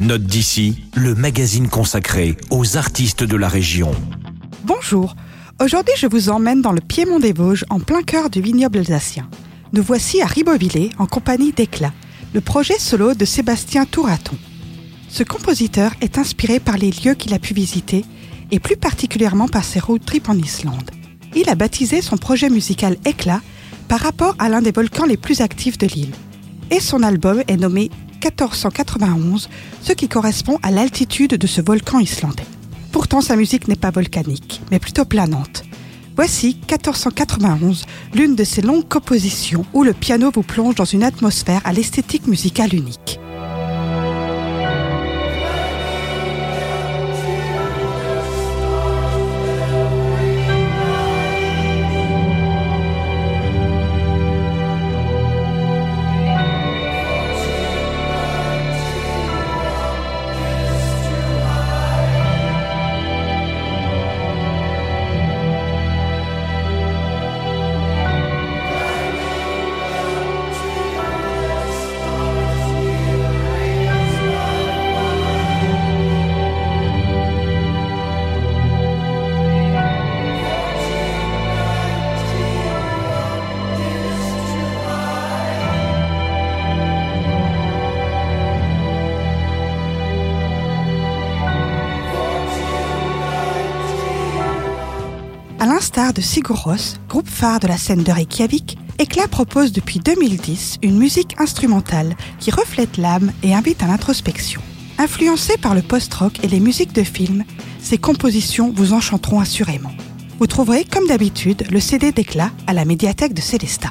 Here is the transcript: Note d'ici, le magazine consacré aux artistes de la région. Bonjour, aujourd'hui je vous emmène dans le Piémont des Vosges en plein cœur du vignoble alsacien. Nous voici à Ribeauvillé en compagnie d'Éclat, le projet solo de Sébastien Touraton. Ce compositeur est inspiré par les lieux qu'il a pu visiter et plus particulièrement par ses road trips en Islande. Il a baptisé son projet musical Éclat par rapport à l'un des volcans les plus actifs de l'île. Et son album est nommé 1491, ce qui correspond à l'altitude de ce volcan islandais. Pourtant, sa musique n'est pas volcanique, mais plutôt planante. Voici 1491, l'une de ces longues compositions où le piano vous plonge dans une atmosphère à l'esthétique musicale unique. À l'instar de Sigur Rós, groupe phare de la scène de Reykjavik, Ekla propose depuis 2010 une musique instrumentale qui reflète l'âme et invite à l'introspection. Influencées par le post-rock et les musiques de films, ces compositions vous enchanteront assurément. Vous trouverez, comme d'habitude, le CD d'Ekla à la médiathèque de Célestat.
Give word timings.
Note 0.00 0.22
d'ici, 0.22 0.84
le 0.94 1.16
magazine 1.16 1.68
consacré 1.68 2.36
aux 2.50 2.76
artistes 2.76 3.24
de 3.24 3.36
la 3.36 3.48
région. 3.48 3.90
Bonjour, 4.62 5.16
aujourd'hui 5.60 5.94
je 5.98 6.06
vous 6.06 6.28
emmène 6.28 6.62
dans 6.62 6.70
le 6.70 6.80
Piémont 6.80 7.18
des 7.18 7.32
Vosges 7.32 7.64
en 7.68 7.80
plein 7.80 8.02
cœur 8.02 8.30
du 8.30 8.40
vignoble 8.40 8.78
alsacien. 8.78 9.28
Nous 9.72 9.82
voici 9.82 10.22
à 10.22 10.26
Ribeauvillé 10.26 10.90
en 10.98 11.06
compagnie 11.06 11.50
d'Éclat, 11.50 11.92
le 12.32 12.40
projet 12.40 12.78
solo 12.78 13.14
de 13.14 13.24
Sébastien 13.24 13.86
Touraton. 13.86 14.36
Ce 15.08 15.24
compositeur 15.24 15.90
est 16.00 16.16
inspiré 16.16 16.60
par 16.60 16.78
les 16.78 16.92
lieux 16.92 17.14
qu'il 17.14 17.34
a 17.34 17.40
pu 17.40 17.52
visiter 17.52 18.04
et 18.52 18.60
plus 18.60 18.76
particulièrement 18.76 19.48
par 19.48 19.64
ses 19.64 19.80
road 19.80 20.04
trips 20.06 20.28
en 20.28 20.38
Islande. 20.38 20.92
Il 21.34 21.48
a 21.48 21.56
baptisé 21.56 22.02
son 22.02 22.18
projet 22.18 22.50
musical 22.50 22.96
Éclat 23.04 23.40
par 23.88 23.98
rapport 23.98 24.36
à 24.38 24.48
l'un 24.48 24.62
des 24.62 24.70
volcans 24.70 25.06
les 25.06 25.16
plus 25.16 25.40
actifs 25.40 25.76
de 25.76 25.88
l'île. 25.88 26.14
Et 26.70 26.78
son 26.78 27.02
album 27.02 27.42
est 27.48 27.56
nommé 27.56 27.90
1491, 28.22 29.48
ce 29.80 29.92
qui 29.92 30.08
correspond 30.08 30.58
à 30.62 30.70
l'altitude 30.70 31.34
de 31.34 31.46
ce 31.46 31.60
volcan 31.60 31.98
islandais. 31.98 32.46
Pourtant, 32.92 33.20
sa 33.20 33.36
musique 33.36 33.68
n'est 33.68 33.76
pas 33.76 33.90
volcanique, 33.90 34.60
mais 34.70 34.78
plutôt 34.78 35.04
planante. 35.04 35.64
Voici 36.16 36.58
1491, 36.68 37.86
l'une 38.12 38.34
de 38.34 38.42
ces 38.42 38.60
longues 38.60 38.88
compositions 38.88 39.64
où 39.72 39.84
le 39.84 39.92
piano 39.92 40.32
vous 40.34 40.42
plonge 40.42 40.74
dans 40.74 40.84
une 40.84 41.04
atmosphère 41.04 41.62
à 41.64 41.72
l'esthétique 41.72 42.26
musicale 42.26 42.74
unique. 42.74 43.07
À 95.60 95.66
l'instar 95.66 96.12
de 96.12 96.20
Sigur 96.20 96.54
Rós, 96.54 97.00
groupe 97.08 97.28
phare 97.28 97.58
de 97.58 97.66
la 97.66 97.76
scène 97.76 98.04
de 98.04 98.12
Reykjavik, 98.12 98.78
Ekla 99.00 99.26
propose 99.26 99.72
depuis 99.72 99.98
2010 99.98 100.78
une 100.84 100.96
musique 100.96 101.34
instrumentale 101.40 102.14
qui 102.38 102.52
reflète 102.52 102.96
l'âme 102.96 103.32
et 103.42 103.54
invite 103.54 103.82
à 103.82 103.88
l'introspection. 103.88 104.60
Influencées 104.98 105.56
par 105.56 105.74
le 105.74 105.82
post-rock 105.82 106.44
et 106.44 106.48
les 106.48 106.60
musiques 106.60 106.92
de 106.92 107.02
films, 107.02 107.42
ces 107.80 107.98
compositions 107.98 108.72
vous 108.72 108.92
enchanteront 108.92 109.40
assurément. 109.40 109.90
Vous 110.38 110.46
trouverez, 110.46 110.84
comme 110.84 111.08
d'habitude, 111.08 111.64
le 111.72 111.80
CD 111.80 112.12
d'Ekla 112.12 112.52
à 112.68 112.72
la 112.72 112.84
médiathèque 112.84 113.34
de 113.34 113.40
Célestat. 113.40 113.90